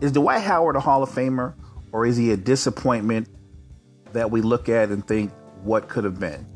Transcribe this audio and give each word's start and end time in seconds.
Is 0.00 0.12
Dwight 0.12 0.42
Howard 0.42 0.76
a 0.76 0.80
Hall 0.80 1.02
of 1.02 1.10
Famer 1.10 1.54
or 1.90 2.06
is 2.06 2.16
he 2.16 2.30
a 2.30 2.36
disappointment 2.36 3.28
that 4.12 4.30
we 4.30 4.42
look 4.42 4.68
at 4.68 4.90
and 4.90 5.04
think 5.06 5.32
what 5.64 5.88
could 5.88 6.04
have 6.04 6.20
been? 6.20 6.46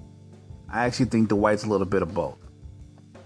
I 0.71 0.87
actually 0.87 1.07
think 1.07 1.29
Dwight's 1.29 1.65
a 1.65 1.69
little 1.69 1.87
bit 1.87 2.03
of 2.03 2.15
both. 2.15 2.39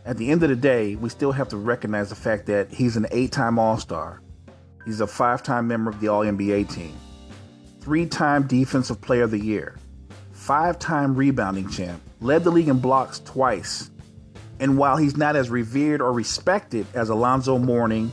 At 0.06 0.16
the 0.16 0.30
end 0.30 0.42
of 0.42 0.48
the 0.48 0.56
day, 0.56 0.96
we 0.96 1.10
still 1.10 1.32
have 1.32 1.48
to 1.50 1.58
recognize 1.58 2.08
the 2.08 2.14
fact 2.14 2.46
that 2.46 2.72
he's 2.72 2.96
an 2.96 3.06
eight 3.10 3.30
time 3.30 3.58
All 3.58 3.76
Star. 3.76 4.22
He's 4.86 5.00
a 5.00 5.06
five 5.06 5.42
time 5.42 5.68
member 5.68 5.90
of 5.90 6.00
the 6.00 6.08
All 6.08 6.22
NBA 6.22 6.72
team, 6.72 6.96
three 7.80 8.06
time 8.06 8.46
Defensive 8.46 9.00
Player 9.02 9.24
of 9.24 9.32
the 9.32 9.38
Year, 9.38 9.76
five 10.32 10.78
time 10.78 11.14
rebounding 11.14 11.68
champ, 11.68 12.00
led 12.22 12.42
the 12.42 12.50
league 12.50 12.68
in 12.68 12.78
blocks 12.78 13.20
twice. 13.20 13.90
And 14.60 14.78
while 14.78 14.96
he's 14.96 15.18
not 15.18 15.36
as 15.36 15.50
revered 15.50 16.00
or 16.00 16.12
respected 16.12 16.86
as 16.94 17.10
Alonzo 17.10 17.58
Mourning 17.58 18.10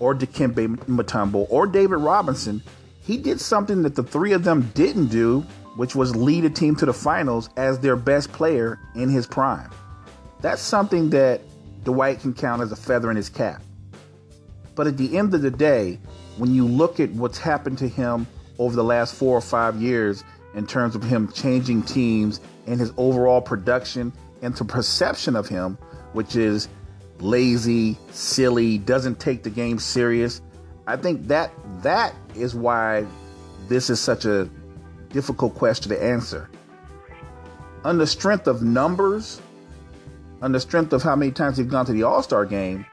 or 0.00 0.14
Dikembe 0.14 0.76
Mutombo 0.86 1.46
or 1.48 1.66
David 1.66 1.96
Robinson, 1.96 2.62
he 3.02 3.16
did 3.16 3.40
something 3.40 3.82
that 3.82 3.94
the 3.94 4.02
three 4.02 4.32
of 4.32 4.42
them 4.42 4.70
didn't 4.74 5.06
do, 5.06 5.40
which 5.76 5.94
was 5.94 6.16
lead 6.16 6.44
a 6.44 6.50
team 6.50 6.74
to 6.76 6.86
the 6.86 6.92
finals 6.92 7.48
as 7.56 7.78
their 7.78 7.96
best 7.96 8.32
player 8.32 8.78
in 8.96 9.08
his 9.08 9.26
prime. 9.26 9.70
That's 10.40 10.62
something 10.62 11.10
that 11.10 11.42
Dwight 11.84 12.20
can 12.20 12.34
count 12.34 12.62
as 12.62 12.72
a 12.72 12.76
feather 12.76 13.10
in 13.10 13.16
his 13.16 13.28
cap. 13.28 13.62
But 14.74 14.86
at 14.86 14.96
the 14.96 15.16
end 15.16 15.34
of 15.34 15.42
the 15.42 15.50
day, 15.50 15.98
when 16.36 16.54
you 16.54 16.66
look 16.66 17.00
at 17.00 17.10
what's 17.10 17.38
happened 17.38 17.78
to 17.78 17.88
him 17.88 18.26
over 18.58 18.74
the 18.74 18.84
last 18.84 19.14
four 19.14 19.36
or 19.36 19.42
five 19.42 19.76
years 19.76 20.24
in 20.54 20.66
terms 20.66 20.94
of 20.94 21.02
him 21.02 21.30
changing 21.32 21.82
teams 21.82 22.40
and 22.66 22.80
his 22.80 22.92
overall 22.96 23.40
production 23.40 24.12
and 24.42 24.54
the 24.54 24.64
perception 24.64 25.36
of 25.36 25.48
him, 25.48 25.76
which 26.12 26.36
is 26.36 26.68
lazy, 27.22 27.96
silly, 28.10 28.78
doesn't 28.78 29.20
take 29.20 29.42
the 29.42 29.50
game 29.50 29.78
serious. 29.78 30.40
I 30.86 30.96
think 30.96 31.28
that 31.28 31.52
that 31.82 32.14
is 32.34 32.54
why 32.54 33.06
this 33.68 33.90
is 33.90 34.00
such 34.00 34.24
a 34.24 34.48
difficult 35.10 35.54
question 35.54 35.90
to 35.90 36.02
answer. 36.02 36.50
On 37.84 37.98
the 37.98 38.06
strength 38.06 38.46
of 38.46 38.62
numbers, 38.62 39.40
on 40.42 40.52
the 40.52 40.60
strength 40.60 40.92
of 40.92 41.02
how 41.02 41.16
many 41.16 41.32
times 41.32 41.56
he's 41.56 41.66
gone 41.66 41.86
to 41.86 41.92
the 41.92 42.02
All 42.02 42.22
Star 42.22 42.44
game, 42.44 42.86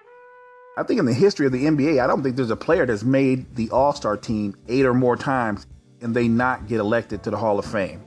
I 0.77 0.83
think 0.83 0.99
in 0.99 1.05
the 1.05 1.13
history 1.13 1.45
of 1.45 1.51
the 1.51 1.65
NBA, 1.65 2.03
I 2.03 2.07
don't 2.07 2.21
think 2.21 2.35
there's 2.35 2.51
a 2.51 2.55
player 2.55 2.85
that's 2.85 3.03
made 3.03 3.55
the 3.55 3.69
All 3.71 3.93
Star 3.93 4.15
team 4.15 4.55
eight 4.67 4.85
or 4.85 4.93
more 4.93 5.17
times 5.17 5.65
and 6.01 6.15
they 6.15 6.27
not 6.27 6.67
get 6.67 6.79
elected 6.79 7.23
to 7.23 7.31
the 7.31 7.37
Hall 7.37 7.57
of 7.57 7.65
Fame. 7.65 8.03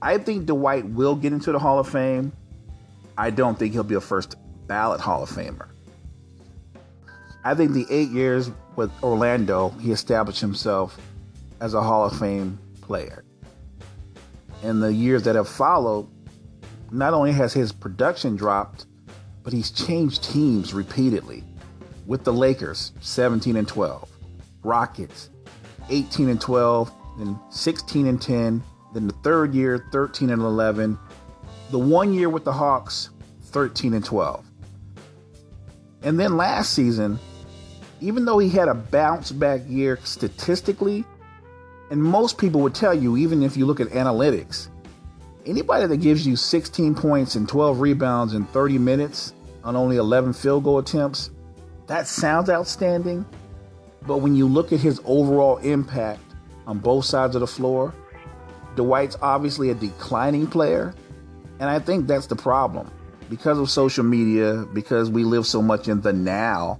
I 0.00 0.18
think 0.18 0.46
Dwight 0.46 0.84
will 0.84 1.14
get 1.14 1.32
into 1.32 1.52
the 1.52 1.60
Hall 1.60 1.78
of 1.78 1.88
Fame. 1.88 2.32
I 3.16 3.30
don't 3.30 3.56
think 3.56 3.72
he'll 3.72 3.84
be 3.84 3.94
a 3.94 4.00
first 4.00 4.34
ballot 4.66 5.00
Hall 5.00 5.22
of 5.22 5.30
Famer. 5.30 5.68
I 7.44 7.54
think 7.54 7.72
the 7.72 7.86
eight 7.90 8.10
years 8.10 8.50
with 8.76 8.90
Orlando, 9.02 9.70
he 9.80 9.90
established 9.90 10.40
himself 10.40 10.98
as 11.60 11.74
a 11.74 11.82
Hall 11.82 12.04
of 12.04 12.18
Fame 12.18 12.58
player. 12.80 13.24
In 14.62 14.80
the 14.80 14.92
years 14.92 15.24
that 15.24 15.34
have 15.34 15.48
followed, 15.48 16.08
not 16.90 17.14
only 17.14 17.32
has 17.32 17.52
his 17.52 17.72
production 17.72 18.36
dropped, 18.36 18.86
but 19.42 19.52
he's 19.52 19.70
changed 19.70 20.22
teams 20.22 20.72
repeatedly. 20.72 21.42
With 22.06 22.24
the 22.24 22.32
Lakers, 22.32 22.92
17 23.00 23.56
and 23.56 23.66
12, 23.66 24.08
Rockets, 24.62 25.30
18 25.88 26.28
and 26.28 26.40
12, 26.40 26.92
then 27.18 27.38
16 27.50 28.06
and 28.06 28.20
10, 28.20 28.62
then 28.94 29.06
the 29.06 29.14
third 29.24 29.54
year, 29.54 29.86
13 29.90 30.30
and 30.30 30.42
11, 30.42 30.98
the 31.70 31.78
one 31.78 32.12
year 32.12 32.28
with 32.28 32.44
the 32.44 32.52
Hawks, 32.52 33.10
13 33.46 33.94
and 33.94 34.04
12. 34.04 34.44
And 36.02 36.18
then 36.18 36.36
last 36.36 36.72
season, 36.72 37.18
even 38.00 38.24
though 38.24 38.38
he 38.38 38.48
had 38.48 38.68
a 38.68 38.74
bounce 38.74 39.30
back 39.30 39.60
year 39.68 39.98
statistically, 40.02 41.04
and 41.90 42.02
most 42.02 42.38
people 42.38 42.60
would 42.62 42.74
tell 42.74 42.94
you, 42.94 43.16
even 43.16 43.42
if 43.42 43.56
you 43.56 43.66
look 43.66 43.78
at 43.78 43.88
analytics, 43.88 44.68
anybody 45.46 45.86
that 45.86 45.98
gives 45.98 46.26
you 46.26 46.36
16 46.36 46.94
points 46.94 47.34
and 47.36 47.48
12 47.48 47.80
rebounds 47.80 48.34
in 48.34 48.44
30 48.46 48.78
minutes 48.78 49.34
on 49.62 49.76
only 49.76 49.96
11 49.96 50.32
field 50.32 50.64
goal 50.64 50.78
attempts, 50.78 51.30
that 51.86 52.06
sounds 52.06 52.50
outstanding. 52.50 53.24
But 54.06 54.18
when 54.18 54.34
you 54.34 54.48
look 54.48 54.72
at 54.72 54.80
his 54.80 55.00
overall 55.04 55.58
impact 55.58 56.22
on 56.66 56.78
both 56.78 57.04
sides 57.04 57.36
of 57.36 57.40
the 57.40 57.46
floor, 57.46 57.94
Dwight's 58.74 59.16
obviously 59.22 59.70
a 59.70 59.74
declining 59.74 60.46
player. 60.46 60.94
And 61.60 61.70
I 61.70 61.78
think 61.78 62.06
that's 62.06 62.26
the 62.26 62.36
problem. 62.36 62.90
Because 63.32 63.58
of 63.58 63.70
social 63.70 64.04
media, 64.04 64.66
because 64.74 65.08
we 65.08 65.24
live 65.24 65.46
so 65.46 65.62
much 65.62 65.88
in 65.88 66.02
the 66.02 66.12
now, 66.12 66.78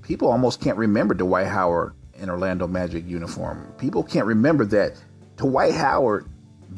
people 0.00 0.32
almost 0.32 0.62
can't 0.62 0.78
remember 0.78 1.12
Dwight 1.12 1.46
Howard 1.46 1.92
in 2.14 2.30
Orlando 2.30 2.66
Magic 2.66 3.06
uniform. 3.06 3.70
People 3.76 4.02
can't 4.02 4.24
remember 4.24 4.64
that 4.64 4.94
Dwight 5.36 5.74
Howard 5.74 6.26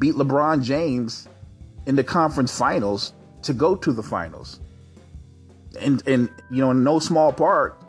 beat 0.00 0.16
LeBron 0.16 0.64
James 0.64 1.28
in 1.86 1.94
the 1.94 2.02
conference 2.02 2.58
finals 2.58 3.12
to 3.42 3.52
go 3.52 3.76
to 3.76 3.92
the 3.92 4.02
finals. 4.02 4.58
And 5.80 6.02
and 6.08 6.28
you 6.50 6.60
know, 6.60 6.72
in 6.72 6.82
no 6.82 6.98
small 6.98 7.32
part, 7.32 7.80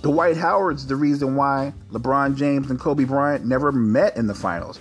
Dwight 0.00 0.38
Howard's 0.38 0.86
the 0.86 0.96
reason 0.96 1.36
why 1.36 1.74
LeBron 1.90 2.36
James 2.36 2.70
and 2.70 2.80
Kobe 2.80 3.04
Bryant 3.04 3.44
never 3.44 3.72
met 3.72 4.16
in 4.16 4.26
the 4.26 4.34
finals. 4.34 4.80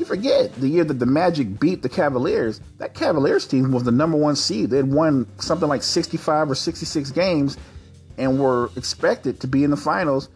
You 0.00 0.06
forget 0.06 0.54
the 0.54 0.66
year 0.66 0.82
that 0.84 0.98
the 0.98 1.04
Magic 1.04 1.60
beat 1.60 1.82
the 1.82 1.88
Cavaliers. 1.90 2.62
That 2.78 2.94
Cavaliers 2.94 3.46
team 3.46 3.70
was 3.70 3.82
the 3.82 3.90
number 3.90 4.16
one 4.16 4.34
seed. 4.34 4.70
They 4.70 4.78
had 4.78 4.90
won 4.90 5.26
something 5.38 5.68
like 5.68 5.82
65 5.82 6.50
or 6.50 6.54
66 6.54 7.10
games 7.10 7.58
and 8.16 8.40
were 8.40 8.70
expected 8.76 9.40
to 9.40 9.46
be 9.46 9.62
in 9.62 9.70
the 9.70 9.76
finals. 9.76 10.30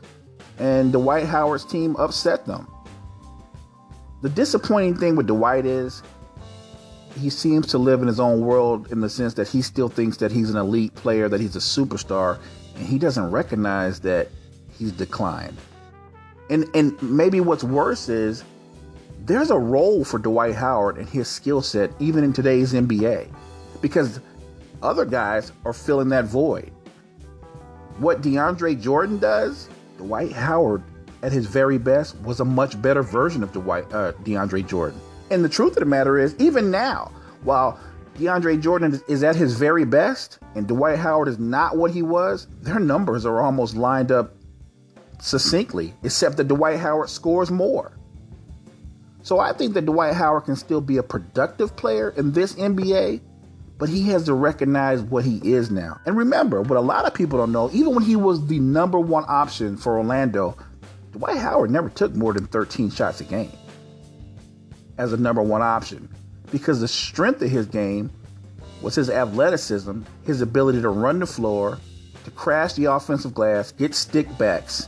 And 0.58 0.92
Dwight 0.92 1.24
Howard's 1.24 1.64
team 1.64 1.96
upset 1.96 2.44
them. 2.44 2.68
The 4.20 4.28
disappointing 4.28 4.98
thing 4.98 5.16
with 5.16 5.28
Dwight 5.28 5.64
is 5.64 6.02
he 7.18 7.30
seems 7.30 7.66
to 7.68 7.78
live 7.78 8.02
in 8.02 8.06
his 8.06 8.20
own 8.20 8.42
world 8.42 8.92
in 8.92 9.00
the 9.00 9.08
sense 9.08 9.32
that 9.32 9.48
he 9.48 9.62
still 9.62 9.88
thinks 9.88 10.18
that 10.18 10.30
he's 10.30 10.50
an 10.50 10.58
elite 10.58 10.94
player, 10.94 11.26
that 11.26 11.40
he's 11.40 11.56
a 11.56 11.58
superstar, 11.58 12.38
and 12.76 12.86
he 12.86 12.98
doesn't 12.98 13.30
recognize 13.30 14.00
that 14.00 14.28
he's 14.78 14.92
declined. 14.92 15.56
And 16.50 16.66
and 16.74 17.02
maybe 17.02 17.40
what's 17.40 17.64
worse 17.64 18.10
is 18.10 18.44
there's 19.24 19.50
a 19.50 19.58
role 19.58 20.04
for 20.04 20.18
Dwight 20.18 20.54
Howard 20.54 20.98
and 20.98 21.08
his 21.08 21.28
skill 21.28 21.62
set 21.62 21.90
even 21.98 22.24
in 22.24 22.32
today's 22.32 22.74
NBA 22.74 23.32
because 23.80 24.20
other 24.82 25.06
guys 25.06 25.52
are 25.64 25.72
filling 25.72 26.10
that 26.10 26.26
void. 26.26 26.70
What 27.98 28.20
DeAndre 28.20 28.80
Jordan 28.80 29.18
does, 29.18 29.68
Dwight 29.96 30.32
Howard 30.32 30.82
at 31.22 31.32
his 31.32 31.46
very 31.46 31.78
best 31.78 32.20
was 32.20 32.40
a 32.40 32.44
much 32.44 32.80
better 32.82 33.02
version 33.02 33.42
of 33.42 33.52
Dwight 33.52 33.90
uh, 33.94 34.12
DeAndre 34.24 34.66
Jordan. 34.66 35.00
And 35.30 35.42
the 35.42 35.48
truth 35.48 35.72
of 35.72 35.80
the 35.80 35.86
matter 35.86 36.18
is, 36.18 36.34
even 36.38 36.70
now, 36.70 37.10
while 37.44 37.80
DeAndre 38.18 38.60
Jordan 38.60 39.00
is 39.08 39.24
at 39.24 39.36
his 39.36 39.54
very 39.54 39.86
best 39.86 40.38
and 40.54 40.66
Dwight 40.66 40.98
Howard 40.98 41.28
is 41.28 41.38
not 41.38 41.78
what 41.78 41.92
he 41.92 42.02
was, 42.02 42.46
their 42.60 42.78
numbers 42.78 43.24
are 43.24 43.40
almost 43.40 43.74
lined 43.74 44.12
up 44.12 44.34
succinctly, 45.18 45.94
except 46.02 46.36
that 46.36 46.48
Dwight 46.48 46.78
Howard 46.78 47.08
scores 47.08 47.50
more. 47.50 47.96
So 49.24 49.38
I 49.38 49.54
think 49.54 49.72
that 49.72 49.86
Dwight 49.86 50.12
Howard 50.12 50.44
can 50.44 50.54
still 50.54 50.82
be 50.82 50.98
a 50.98 51.02
productive 51.02 51.74
player 51.76 52.10
in 52.10 52.32
this 52.32 52.52
NBA, 52.56 53.22
but 53.78 53.88
he 53.88 54.02
has 54.10 54.24
to 54.24 54.34
recognize 54.34 55.00
what 55.00 55.24
he 55.24 55.40
is 55.50 55.70
now. 55.70 55.98
And 56.04 56.14
remember, 56.14 56.60
what 56.60 56.76
a 56.76 56.82
lot 56.82 57.06
of 57.06 57.14
people 57.14 57.38
don't 57.38 57.50
know, 57.50 57.70
even 57.72 57.94
when 57.94 58.04
he 58.04 58.16
was 58.16 58.46
the 58.46 58.58
number 58.58 59.00
one 59.00 59.24
option 59.26 59.78
for 59.78 59.96
Orlando, 59.96 60.58
Dwight 61.12 61.38
Howard 61.38 61.70
never 61.70 61.88
took 61.88 62.14
more 62.14 62.34
than 62.34 62.46
13 62.48 62.90
shots 62.90 63.22
a 63.22 63.24
game 63.24 63.50
as 64.98 65.14
a 65.14 65.16
number 65.16 65.42
one 65.42 65.62
option 65.62 66.06
because 66.52 66.82
the 66.82 66.88
strength 66.88 67.40
of 67.40 67.48
his 67.48 67.64
game 67.64 68.10
was 68.82 68.94
his 68.94 69.08
athleticism, 69.08 70.02
his 70.26 70.42
ability 70.42 70.82
to 70.82 70.90
run 70.90 71.18
the 71.18 71.26
floor, 71.26 71.78
to 72.24 72.30
crash 72.32 72.74
the 72.74 72.84
offensive 72.84 73.32
glass, 73.32 73.72
get 73.72 73.92
stickbacks, 73.92 74.86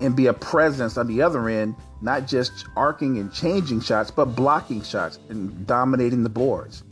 and 0.00 0.16
be 0.16 0.28
a 0.28 0.32
presence 0.32 0.96
on 0.96 1.06
the 1.06 1.20
other 1.20 1.46
end 1.50 1.74
not 2.00 2.26
just 2.26 2.66
arcing 2.76 3.18
and 3.18 3.32
changing 3.32 3.80
shots, 3.80 4.10
but 4.10 4.36
blocking 4.36 4.82
shots 4.82 5.18
and 5.28 5.66
dominating 5.66 6.22
the 6.22 6.28
boards. 6.28 6.82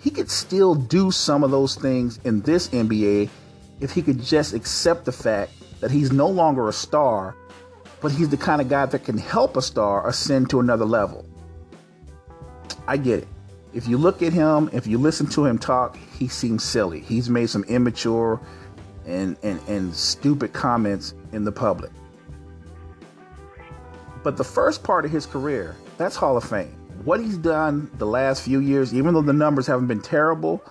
He 0.00 0.10
could 0.10 0.30
still 0.30 0.74
do 0.74 1.10
some 1.10 1.44
of 1.44 1.50
those 1.50 1.76
things 1.76 2.18
in 2.24 2.42
this 2.42 2.68
NBA 2.68 3.28
if 3.80 3.92
he 3.92 4.02
could 4.02 4.22
just 4.22 4.54
accept 4.54 5.04
the 5.04 5.12
fact 5.12 5.52
that 5.80 5.90
he's 5.90 6.12
no 6.12 6.28
longer 6.28 6.68
a 6.68 6.72
star, 6.72 7.34
but 8.00 8.12
he's 8.12 8.28
the 8.28 8.36
kind 8.36 8.60
of 8.60 8.68
guy 8.68 8.86
that 8.86 9.04
can 9.04 9.18
help 9.18 9.56
a 9.56 9.62
star 9.62 10.06
ascend 10.08 10.50
to 10.50 10.60
another 10.60 10.84
level. 10.84 11.26
I 12.86 12.96
get 12.96 13.20
it. 13.20 13.28
If 13.72 13.88
you 13.88 13.98
look 13.98 14.22
at 14.22 14.32
him, 14.32 14.70
if 14.72 14.86
you 14.86 14.98
listen 14.98 15.26
to 15.28 15.44
him 15.46 15.58
talk, 15.58 15.96
he 16.16 16.28
seems 16.28 16.62
silly. 16.62 17.00
He's 17.00 17.28
made 17.28 17.50
some 17.50 17.64
immature 17.64 18.40
and, 19.06 19.36
and, 19.42 19.60
and 19.68 19.94
stupid 19.94 20.52
comments 20.52 21.14
in 21.32 21.44
the 21.44 21.52
public. 21.52 21.90
But 24.24 24.38
the 24.38 24.44
first 24.44 24.82
part 24.82 25.04
of 25.04 25.10
his 25.10 25.26
career, 25.26 25.76
that's 25.98 26.16
Hall 26.16 26.38
of 26.38 26.44
Fame. 26.44 26.74
What 27.04 27.20
he's 27.20 27.36
done 27.36 27.90
the 27.98 28.06
last 28.06 28.42
few 28.42 28.58
years, 28.58 28.94
even 28.94 29.12
though 29.12 29.20
the 29.20 29.34
numbers 29.34 29.66
haven't 29.66 29.86
been 29.86 30.00
terrible, 30.00 30.64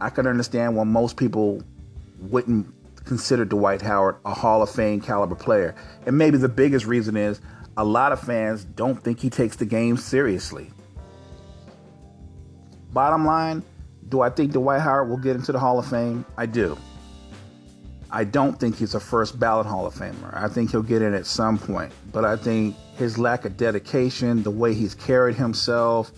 I 0.00 0.08
can 0.08 0.28
understand 0.28 0.76
why 0.76 0.84
most 0.84 1.16
people 1.16 1.60
wouldn't 2.20 2.72
consider 3.04 3.44
Dwight 3.44 3.82
Howard 3.82 4.16
a 4.24 4.32
Hall 4.32 4.62
of 4.62 4.70
Fame 4.70 5.00
caliber 5.00 5.34
player. 5.34 5.74
And 6.06 6.16
maybe 6.16 6.38
the 6.38 6.48
biggest 6.48 6.86
reason 6.86 7.16
is 7.16 7.40
a 7.76 7.84
lot 7.84 8.12
of 8.12 8.20
fans 8.20 8.64
don't 8.64 9.02
think 9.02 9.18
he 9.18 9.28
takes 9.28 9.56
the 9.56 9.66
game 9.66 9.96
seriously. 9.96 10.70
Bottom 12.92 13.26
line, 13.26 13.64
do 14.08 14.20
I 14.20 14.30
think 14.30 14.52
Dwight 14.52 14.80
Howard 14.80 15.08
will 15.08 15.16
get 15.16 15.34
into 15.34 15.50
the 15.50 15.58
Hall 15.58 15.76
of 15.80 15.88
Fame? 15.88 16.24
I 16.36 16.46
do. 16.46 16.78
I 18.14 18.24
don't 18.24 18.60
think 18.60 18.76
he's 18.76 18.94
a 18.94 19.00
first 19.00 19.40
ballot 19.40 19.66
Hall 19.66 19.86
of 19.86 19.94
Famer. 19.94 20.36
I 20.36 20.46
think 20.46 20.70
he'll 20.70 20.82
get 20.82 21.00
in 21.00 21.14
at 21.14 21.24
some 21.24 21.58
point. 21.58 21.92
But 22.12 22.26
I 22.26 22.36
think 22.36 22.76
his 22.96 23.16
lack 23.16 23.46
of 23.46 23.56
dedication, 23.56 24.42
the 24.42 24.50
way 24.50 24.74
he's 24.74 24.94
carried 24.94 25.34
himself, 25.34 26.12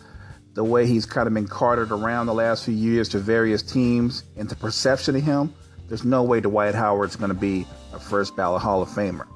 the 0.54 0.64
way 0.64 0.86
he's 0.86 1.06
kind 1.06 1.28
of 1.28 1.34
been 1.34 1.46
carted 1.46 1.92
around 1.92 2.26
the 2.26 2.34
last 2.34 2.64
few 2.64 2.74
years 2.74 3.08
to 3.10 3.20
various 3.20 3.62
teams, 3.62 4.24
and 4.36 4.48
the 4.48 4.56
perception 4.56 5.14
of 5.14 5.22
him, 5.22 5.54
there's 5.88 6.04
no 6.04 6.24
way 6.24 6.40
Dwight 6.40 6.74
Howard's 6.74 7.14
going 7.14 7.28
to 7.28 7.34
be 7.34 7.64
a 7.92 8.00
first 8.00 8.34
ballot 8.34 8.60
Hall 8.60 8.82
of 8.82 8.88
Famer. 8.88 9.26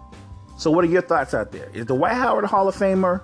So, 0.59 0.73
what 0.73 0.85
are 0.85 0.89
your 0.89 1.03
thoughts 1.03 1.35
out 1.35 1.53
there? 1.53 1.71
Is 1.73 1.87
Dwight 1.87 2.15
Howard 2.15 2.43
a 2.43 2.49
Hall 2.49 2.67
of 2.67 2.75
Famer, 2.75 3.23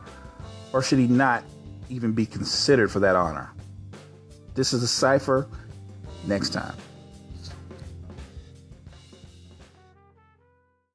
or 0.72 0.80
should 0.80 1.00
he 1.00 1.08
not 1.08 1.42
even 1.88 2.12
be 2.12 2.24
considered 2.24 2.90
for 2.92 3.00
that 3.00 3.16
honor? 3.16 3.50
This 4.54 4.72
is 4.72 4.84
a 4.84 4.88
cipher. 4.88 5.48
Next 6.26 6.50
time. 6.50 6.74